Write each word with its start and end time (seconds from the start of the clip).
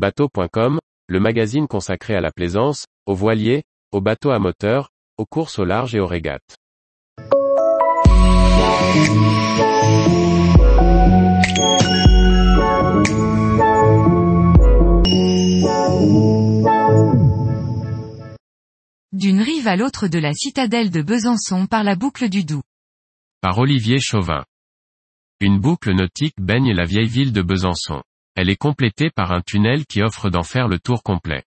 Bateau.com, 0.00 0.78
le 1.08 1.20
magazine 1.20 1.68
consacré 1.68 2.14
à 2.14 2.22
la 2.22 2.30
plaisance, 2.32 2.86
aux 3.04 3.14
voiliers, 3.14 3.64
aux 3.92 4.00
bateaux 4.00 4.30
à 4.30 4.38
moteur, 4.38 4.88
aux 5.18 5.26
courses 5.26 5.58
au 5.58 5.66
large 5.66 5.94
et 5.94 6.00
aux 6.00 6.06
régates. 6.06 6.56
D'une 19.12 19.42
rive 19.42 19.68
à 19.68 19.76
l'autre 19.76 20.08
de 20.08 20.18
la 20.18 20.32
citadelle 20.32 20.90
de 20.90 21.02
Besançon 21.02 21.66
par 21.66 21.84
la 21.84 21.94
boucle 21.94 22.30
du 22.30 22.44
Doubs. 22.44 22.62
Par 23.42 23.58
Olivier 23.58 23.98
Chauvin. 24.00 24.46
Une 25.40 25.60
boucle 25.60 25.92
nautique 25.92 26.40
baigne 26.40 26.72
la 26.72 26.86
vieille 26.86 27.06
ville 27.06 27.34
de 27.34 27.42
Besançon. 27.42 28.00
Elle 28.36 28.48
est 28.48 28.56
complétée 28.56 29.10
par 29.10 29.32
un 29.32 29.40
tunnel 29.40 29.86
qui 29.86 30.02
offre 30.02 30.30
d'en 30.30 30.42
faire 30.42 30.68
le 30.68 30.78
tour 30.78 31.02
complet. 31.02 31.44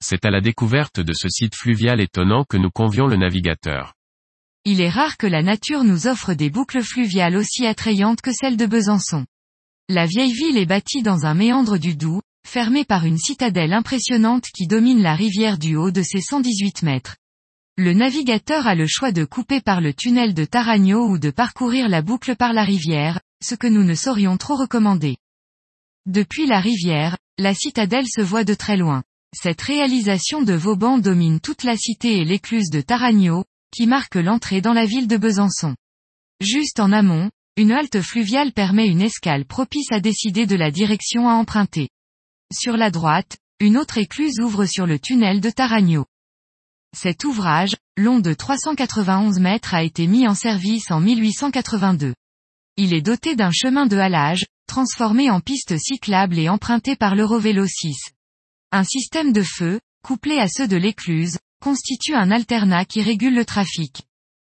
C'est 0.00 0.24
à 0.24 0.30
la 0.30 0.40
découverte 0.40 1.00
de 1.00 1.12
ce 1.12 1.28
site 1.28 1.54
fluvial 1.54 2.00
étonnant 2.00 2.44
que 2.44 2.56
nous 2.56 2.70
convions 2.70 3.06
le 3.06 3.16
navigateur. 3.16 3.94
Il 4.64 4.80
est 4.80 4.88
rare 4.88 5.16
que 5.16 5.26
la 5.26 5.42
nature 5.42 5.82
nous 5.82 6.06
offre 6.06 6.34
des 6.34 6.50
boucles 6.50 6.82
fluviales 6.82 7.36
aussi 7.36 7.66
attrayantes 7.66 8.20
que 8.20 8.32
celle 8.32 8.56
de 8.56 8.66
Besançon. 8.66 9.26
La 9.88 10.06
vieille 10.06 10.32
ville 10.32 10.56
est 10.56 10.66
bâtie 10.66 11.02
dans 11.02 11.26
un 11.26 11.34
méandre 11.34 11.78
du 11.78 11.96
Doubs, 11.96 12.22
fermée 12.46 12.84
par 12.84 13.04
une 13.04 13.18
citadelle 13.18 13.72
impressionnante 13.72 14.44
qui 14.54 14.66
domine 14.66 15.02
la 15.02 15.14
rivière 15.14 15.58
du 15.58 15.76
haut 15.76 15.90
de 15.90 16.02
ses 16.02 16.20
118 16.20 16.82
mètres. 16.82 17.16
Le 17.76 17.92
navigateur 17.92 18.66
a 18.66 18.74
le 18.74 18.86
choix 18.86 19.12
de 19.12 19.24
couper 19.24 19.60
par 19.60 19.80
le 19.80 19.94
tunnel 19.94 20.34
de 20.34 20.44
Taragno 20.44 21.08
ou 21.08 21.18
de 21.18 21.30
parcourir 21.30 21.88
la 21.88 22.02
boucle 22.02 22.36
par 22.36 22.52
la 22.52 22.64
rivière, 22.64 23.20
ce 23.42 23.54
que 23.54 23.66
nous 23.66 23.82
ne 23.82 23.94
saurions 23.94 24.36
trop 24.36 24.56
recommander. 24.56 25.16
Depuis 26.06 26.46
la 26.46 26.58
rivière, 26.58 27.16
la 27.38 27.54
citadelle 27.54 28.08
se 28.08 28.20
voit 28.20 28.42
de 28.42 28.54
très 28.54 28.76
loin. 28.76 29.04
Cette 29.34 29.62
réalisation 29.62 30.42
de 30.42 30.52
Vauban 30.52 30.98
domine 30.98 31.38
toute 31.40 31.62
la 31.62 31.76
cité 31.76 32.18
et 32.18 32.24
l'écluse 32.24 32.70
de 32.70 32.80
Taragno, 32.80 33.44
qui 33.70 33.86
marque 33.86 34.16
l'entrée 34.16 34.60
dans 34.60 34.72
la 34.72 34.84
ville 34.84 35.06
de 35.06 35.16
Besançon. 35.16 35.76
Juste 36.40 36.80
en 36.80 36.90
amont, 36.90 37.30
une 37.56 37.70
halte 37.70 38.00
fluviale 38.00 38.52
permet 38.52 38.88
une 38.88 39.00
escale 39.00 39.44
propice 39.44 39.92
à 39.92 40.00
décider 40.00 40.44
de 40.44 40.56
la 40.56 40.72
direction 40.72 41.28
à 41.28 41.34
emprunter. 41.34 41.88
Sur 42.52 42.76
la 42.76 42.90
droite, 42.90 43.38
une 43.60 43.76
autre 43.76 43.98
écluse 43.98 44.40
ouvre 44.40 44.64
sur 44.64 44.86
le 44.86 44.98
tunnel 44.98 45.40
de 45.40 45.50
Taragno. 45.50 46.04
Cet 46.96 47.22
ouvrage, 47.24 47.76
long 47.96 48.18
de 48.18 48.34
391 48.34 49.38
mètres 49.38 49.72
a 49.72 49.84
été 49.84 50.08
mis 50.08 50.26
en 50.26 50.34
service 50.34 50.90
en 50.90 51.00
1882. 51.00 52.12
Il 52.78 52.94
est 52.94 53.02
doté 53.02 53.36
d'un 53.36 53.50
chemin 53.52 53.86
de 53.86 53.98
halage, 53.98 54.46
transformé 54.66 55.30
en 55.30 55.40
piste 55.40 55.76
cyclable 55.76 56.38
et 56.38 56.48
emprunté 56.48 56.96
par 56.96 57.14
l'Eurovélo 57.14 57.66
6. 57.66 57.96
Un 58.70 58.84
système 58.84 59.32
de 59.32 59.42
feu, 59.42 59.78
couplé 60.02 60.38
à 60.38 60.48
ceux 60.48 60.66
de 60.66 60.76
l'écluse, 60.76 61.38
constitue 61.60 62.14
un 62.14 62.30
alternat 62.30 62.86
qui 62.86 63.02
régule 63.02 63.34
le 63.34 63.44
trafic. 63.44 64.04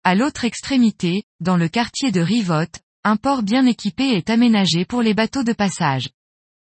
À 0.04 0.14
l'autre 0.14 0.44
extrémité, 0.44 1.22
dans 1.40 1.56
le 1.56 1.68
quartier 1.68 2.12
de 2.12 2.20
Rivotte, 2.20 2.80
un 3.04 3.16
port 3.16 3.42
bien 3.42 3.64
équipé 3.64 4.10
est 4.10 4.28
aménagé 4.28 4.84
pour 4.84 5.00
les 5.00 5.14
bateaux 5.14 5.42
de 5.42 5.54
passage. 5.54 6.10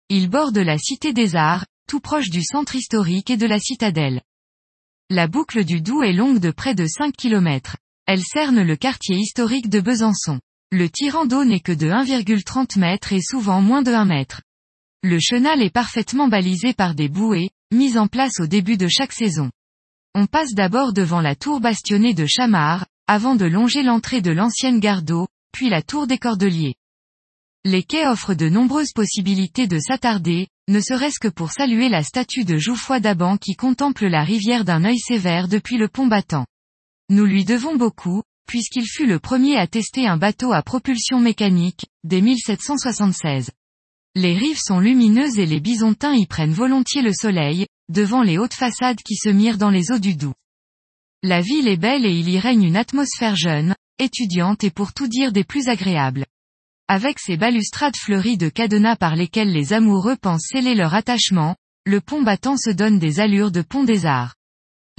Il 0.08 0.30
borde 0.30 0.58
la 0.58 0.78
Cité 0.78 1.12
des 1.12 1.36
Arts, 1.36 1.66
tout 1.88 2.00
proche 2.00 2.30
du 2.30 2.44
centre 2.44 2.76
historique 2.76 3.30
et 3.30 3.38
de 3.38 3.46
la 3.46 3.60
citadelle. 3.60 4.22
La 5.10 5.28
boucle 5.28 5.66
du 5.66 5.82
Doubs 5.82 6.04
est 6.04 6.14
longue 6.14 6.40
de 6.40 6.52
près 6.52 6.76
de 6.76 6.88
5 6.88 7.14
km. 7.16 7.76
Elle 8.06 8.24
cerne 8.24 8.62
le 8.62 8.76
quartier 8.78 9.18
historique 9.18 9.70
de 9.70 9.82
Besançon. 9.82 10.40
Le 10.73 10.89
tirant 10.89 11.25
d'eau 11.25 11.44
n'est 11.44 11.59
que 11.59 11.73
de 11.73 11.88
1,30 11.88 12.81
m 12.81 12.97
et 13.11 13.22
souvent 13.22 13.59
moins 13.59 13.81
de 13.81 13.91
1 13.91 14.09
m. 14.09 14.25
Le 15.03 15.19
chenal 15.19 15.61
est 15.61 15.69
parfaitement 15.69 16.30
balisé 16.30 16.73
par 16.73 16.95
des 16.95 17.09
bouées, 17.09 17.50
mises 17.73 17.97
en 17.97 18.08
place 18.08 18.39
au 18.39 18.47
début 18.47 18.77
de 18.77 18.88
chaque 18.88 19.11
saison. 19.11 19.52
On 20.16 20.27
passe 20.27 20.53
d'abord 20.53 20.94
devant 20.94 21.19
la 21.19 21.36
tour 21.36 21.59
bastonnée 21.59 22.14
de 22.14 22.25
Chamard, 22.25 22.86
avant 23.08 23.36
de 23.36 23.44
longer 23.44 23.83
l'entrée 23.83 24.22
de 24.22 24.31
l'ancienne 24.31 24.80
gare 24.80 25.02
d'eau, 25.02 25.27
puis 25.52 25.70
la 25.70 25.81
tour 25.81 26.08
des 26.08 26.17
Cordeliers. 26.17 26.76
Les 27.65 27.83
quais 27.83 28.08
offrent 28.08 28.33
de 28.33 28.48
nombreuses 28.48 28.93
possibilités 28.93 29.67
de 29.67 29.77
s'attarder, 29.77 30.48
ne 30.70 30.80
serait-ce 30.80 31.20
que 31.20 31.27
pour 31.27 31.52
saluer 31.52 31.89
la 31.89 32.02
statue 32.02 32.45
de 32.45 32.58
Jouffroy 32.58 33.02
d'Aban 33.02 33.36
qui 33.36 33.55
contemple 33.55 34.08
la 34.08 34.23
rivière 34.23 34.64
d'un 34.64 34.86
œil 34.86 34.99
sévère 34.99 35.49
depuis 35.49 35.77
le 35.77 35.89
pont 35.89 36.08
battant. 36.08 36.45
Nous 37.10 37.26
lui 37.26 37.43
devons 37.43 37.76
beaucoup, 37.76 38.23
puisqu'il 38.52 38.86
fut 38.86 39.06
le 39.06 39.17
premier 39.17 39.56
à 39.56 39.66
tester 39.66 40.06
un 40.06 40.17
bateau 40.17 40.52
à 40.52 40.62
propulsion 40.62 41.22
mécanique, 41.22 41.86
dès 42.04 42.20
1776. 42.20 43.50
Les 44.14 44.34
rives 44.34 44.60
sont 44.62 44.82
lumineuses 44.82 45.39
et 45.39 45.45
les 45.45 45.62
bisontins 45.62 46.14
y 46.14 46.26
prennent 46.26 46.52
volontiers 46.52 47.02
le 47.02 47.14
soleil, 47.14 47.66
devant 47.88 48.23
les 48.23 48.38
hautes 48.38 48.54
façades 48.54 49.00
qui 49.06 49.16
se 49.16 49.30
mirent 49.30 49.58
dans 49.58 49.70
les 49.70 49.90
eaux 49.94 50.00
du 50.00 50.16
Doubs. 50.16 50.34
La 51.23 51.40
ville 51.40 51.70
est 51.70 51.78
belle 51.78 52.06
et 52.06 52.11
il 52.11 52.28
y 52.28 52.40
règne 52.40 52.64
une 52.64 52.76
atmosphère 52.76 53.38
jeune, 53.38 53.73
étudiante 54.00 54.66
et 54.66 54.70
pour 54.70 54.92
tout 54.92 55.08
dire 55.08 55.32
des 55.32 55.45
plus 55.45 55.70
agréables. 55.70 56.26
Avec 56.90 57.20
ses 57.20 57.38
balustrades 57.38 57.95
fleuries 57.95 58.38
de 58.38 58.50
cadenas 58.50 58.98
par 58.98 59.16
lesquelles 59.16 59.54
les 59.54 59.72
amoureux 59.72 60.17
pensent 60.17 60.48
sceller 60.52 60.76
leur 60.76 60.94
attachement, 60.94 61.56
le 61.86 62.02
pont 62.02 62.22
battant 62.22 62.58
se 62.58 62.70
donne 62.70 63.00
des 63.00 63.22
allures 63.22 63.54
de 63.54 63.61
pont 63.61 63.86
des 63.86 64.06
arts. 64.06 64.36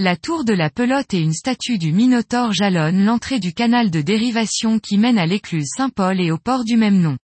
La 0.04 0.16
tour 0.16 0.44
de 0.44 0.52
la 0.52 0.68
pelote 0.68 1.14
et 1.14 1.20
une 1.20 1.32
statue 1.32 1.78
du 1.78 1.92
Minotaure 1.92 2.52
jalonnent 2.52 3.04
l'entrée 3.04 3.38
du 3.38 3.54
canal 3.54 3.88
de 3.88 4.00
dérivation 4.00 4.80
qui 4.80 4.98
mène 4.98 5.16
à 5.16 5.26
l'écluse 5.26 5.68
Saint-Paul 5.76 6.20
et 6.20 6.32
au 6.32 6.38
port 6.38 6.64
du 6.64 6.76
même 6.76 7.00
nom. 7.00 7.16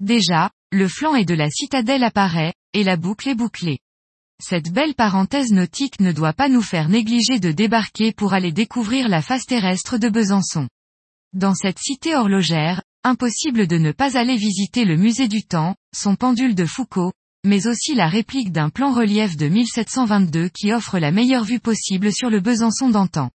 Déjà, 0.00 0.50
le 0.72 0.88
flanc 0.88 1.14
est 1.14 1.24
de 1.24 1.34
la 1.34 1.48
citadelle 1.50 2.02
apparaît, 2.02 2.52
et 2.72 2.82
la 2.82 2.96
boucle 2.96 3.28
est 3.28 3.36
bouclée. 3.36 3.78
Cette 4.42 4.72
belle 4.72 4.96
parenthèse 4.96 5.52
nautique 5.52 6.00
ne 6.00 6.10
doit 6.10 6.32
pas 6.32 6.48
nous 6.48 6.62
faire 6.62 6.88
négliger 6.88 7.38
de 7.38 7.52
débarquer 7.52 8.10
pour 8.10 8.34
aller 8.34 8.50
découvrir 8.50 9.08
la 9.08 9.22
face 9.22 9.46
terrestre 9.46 9.96
de 9.96 10.08
Besançon. 10.08 10.66
Dans 11.32 11.54
cette 11.54 11.78
cité 11.78 12.16
horlogère, 12.16 12.82
Impossible 13.06 13.66
de 13.66 13.76
ne 13.76 13.92
pas 13.92 14.18
aller 14.18 14.36
visiter 14.36 14.86
le 14.86 14.96
musée 14.96 15.28
du 15.28 15.44
temps, 15.44 15.76
son 15.94 16.16
pendule 16.16 16.54
de 16.54 16.64
Foucault, 16.64 17.12
mais 17.44 17.66
aussi 17.66 17.94
la 17.94 18.08
réplique 18.08 18.52
d'un 18.52 18.70
plan 18.70 18.92
relief 18.92 19.36
de 19.36 19.48
1722 19.48 20.48
qui 20.48 20.72
offre 20.72 20.98
la 20.98 21.12
meilleure 21.12 21.44
vue 21.44 21.60
possible 21.60 22.12
sur 22.12 22.30
le 22.30 22.40
Besançon 22.40 22.88
d'antan. 22.88 23.30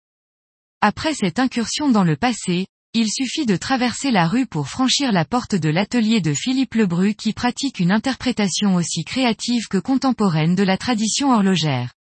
Après 0.81 1.15
cette 1.15 1.39
incursion 1.39 1.91
dans 1.91 2.05
le 2.05 2.17
passé, 2.17 2.67
il 2.95 3.11
suffit 3.11 3.45
de 3.45 3.57
traverser 3.57 4.11
la 4.11 4.27
rue 4.27 4.47
pour 4.47 4.69
franchir 4.69 5.13
la 5.13 5.25
porte 5.25 5.55
de 5.55 5.69
l'atelier 5.69 6.21
de 6.21 6.33
Philippe 6.33 6.75
Lebru 6.75 7.15
qui 7.15 7.33
pratique 7.33 7.81
une 7.81 7.93
interprétation 7.93 8.77
aussi 8.77 9.05
créative 9.05 9.69
que 9.69 9.79
contemporaine 9.79 10.55
de 10.55 10.63
la 10.63 10.79
tradition 10.79 11.33
horlogère. 11.33 11.93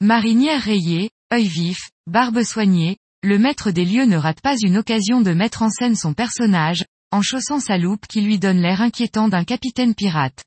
Marinière 0.00 0.62
rayée, 0.62 1.10
œil 1.32 1.46
vif, 1.46 1.90
barbe 2.08 2.42
soignée, 2.42 2.96
le 3.22 3.38
maître 3.38 3.70
des 3.70 3.84
lieux 3.84 4.06
ne 4.06 4.16
rate 4.16 4.40
pas 4.40 4.56
une 4.60 4.78
occasion 4.78 5.20
de 5.20 5.32
mettre 5.32 5.62
en 5.62 5.70
scène 5.70 5.94
son 5.94 6.12
personnage, 6.12 6.84
en 7.12 7.22
chaussant 7.22 7.60
sa 7.60 7.78
loupe 7.78 8.06
qui 8.08 8.20
lui 8.20 8.38
donne 8.38 8.60
l'air 8.60 8.80
inquiétant 8.80 9.28
d'un 9.28 9.44
capitaine 9.44 9.94
pirate. 9.94 10.42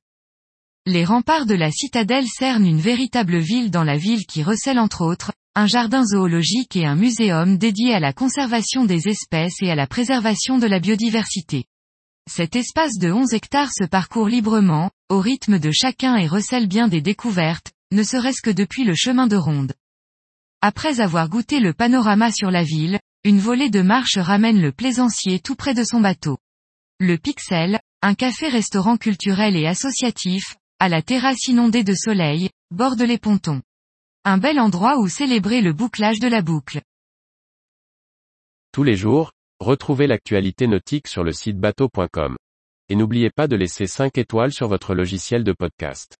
Les 0.87 1.03
remparts 1.03 1.47
de 1.47 1.55
la 1.55 1.71
citadelle 1.71 2.27
cernent 2.27 2.67
une 2.67 2.79
véritable 2.79 3.39
ville 3.39 3.71
dans 3.71 3.83
la 3.83 3.97
ville 3.97 4.27
qui 4.27 4.43
recèle 4.43 4.77
entre 4.77 5.01
autres, 5.01 5.31
un 5.55 5.65
jardin 5.65 6.05
zoologique 6.05 6.75
et 6.75 6.85
un 6.85 6.95
muséum 6.95 7.57
dédié 7.57 7.95
à 7.95 7.99
la 7.99 8.13
conservation 8.13 8.85
des 8.85 9.07
espèces 9.07 9.63
et 9.63 9.71
à 9.71 9.75
la 9.75 9.87
préservation 9.87 10.59
de 10.59 10.67
la 10.67 10.79
biodiversité. 10.79 11.65
Cet 12.29 12.55
espace 12.55 12.99
de 12.99 13.11
11 13.11 13.33
hectares 13.33 13.71
se 13.73 13.83
parcourt 13.83 14.27
librement, 14.27 14.91
au 15.09 15.19
rythme 15.19 15.57
de 15.57 15.71
chacun 15.71 16.17
et 16.17 16.27
recèle 16.27 16.67
bien 16.67 16.87
des 16.87 17.01
découvertes, 17.01 17.71
ne 17.91 18.03
serait-ce 18.03 18.43
que 18.43 18.51
depuis 18.51 18.83
le 18.83 18.93
chemin 18.93 19.25
de 19.25 19.37
ronde. 19.37 19.73
Après 20.61 20.99
avoir 20.99 21.29
goûté 21.29 21.61
le 21.61 21.73
panorama 21.73 22.31
sur 22.31 22.51
la 22.51 22.63
ville, 22.63 22.99
une 23.23 23.39
volée 23.39 23.71
de 23.71 23.81
marche 23.81 24.19
ramène 24.19 24.61
le 24.61 24.71
plaisancier 24.71 25.39
tout 25.39 25.55
près 25.55 25.73
de 25.73 25.83
son 25.83 25.99
bateau. 25.99 26.37
Le 26.99 27.17
Pixel, 27.17 27.79
un 28.03 28.13
café-restaurant 28.13 28.97
culturel 28.97 29.55
et 29.55 29.65
associatif, 29.65 30.55
à 30.79 30.89
la 30.89 31.01
terrasse 31.01 31.47
inondée 31.47 31.83
de 31.83 31.93
soleil, 31.93 32.49
borde 32.69 33.01
les 33.01 33.17
pontons. 33.17 33.61
Un 34.25 34.37
bel 34.37 34.59
endroit 34.59 34.97
où 34.97 35.07
célébrer 35.07 35.61
le 35.61 35.71
bouclage 35.71 36.19
de 36.19 36.27
la 36.27 36.41
boucle. 36.41 36.81
Tous 38.71 38.83
les 38.83 38.97
jours, 38.97 39.31
retrouvez 39.59 40.05
l'actualité 40.05 40.67
nautique 40.67 41.07
sur 41.07 41.23
le 41.23 41.31
site 41.31 41.57
bateau.com. 41.57 42.35
Et 42.89 42.95
n'oubliez 42.95 43.29
pas 43.29 43.47
de 43.47 43.55
laisser 43.55 43.87
5 43.87 44.17
étoiles 44.17 44.51
sur 44.51 44.67
votre 44.67 44.93
logiciel 44.93 45.43
de 45.43 45.53
podcast. 45.53 46.17